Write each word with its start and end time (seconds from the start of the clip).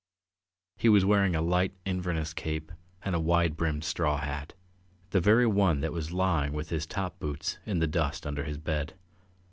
He 0.77 0.89
was 0.89 1.05
wearing 1.05 1.35
a 1.35 1.43
light 1.43 1.75
Inverness 1.85 2.33
cape 2.33 2.71
and 3.03 3.13
a 3.13 3.19
wide 3.19 3.55
brimmed 3.55 3.83
straw 3.83 4.17
hat, 4.17 4.55
the 5.11 5.21
very 5.21 5.45
one 5.45 5.81
that 5.81 5.93
was 5.93 6.11
lying 6.11 6.53
with 6.53 6.69
his 6.69 6.87
top 6.87 7.19
boots 7.19 7.59
in 7.67 7.77
the 7.77 7.85
dust 7.87 8.25
under 8.25 8.43
his 8.43 8.57
bed. 8.57 8.95